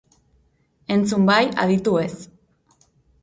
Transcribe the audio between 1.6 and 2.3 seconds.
aditu ez.